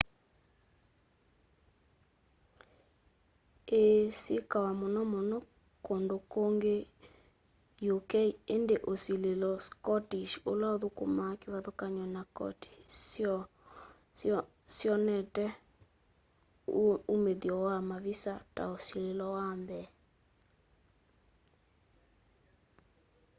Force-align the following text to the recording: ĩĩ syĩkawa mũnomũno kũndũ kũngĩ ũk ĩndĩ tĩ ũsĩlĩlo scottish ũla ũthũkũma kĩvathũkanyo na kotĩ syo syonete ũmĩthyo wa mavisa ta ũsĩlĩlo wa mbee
ĩĩ 3.81 3.89
syĩkawa 4.21 4.71
mũnomũno 4.81 5.37
kũndũ 5.85 6.17
kũngĩ 6.31 6.77
ũk 7.95 8.11
ĩndĩ 8.55 8.75
tĩ 8.77 8.77
ũsĩlĩlo 8.91 9.51
scottish 9.67 10.33
ũla 10.51 10.67
ũthũkũma 10.75 11.25
kĩvathũkanyo 11.41 12.05
na 12.15 12.21
kotĩ 12.37 12.73
syo 13.03 13.33
syonete 14.75 15.45
ũmĩthyo 17.13 17.55
wa 17.65 17.75
mavisa 17.89 18.33
ta 18.55 18.63
ũsĩlĩlo 18.75 19.25
wa 19.35 19.47
mbee 19.61 19.87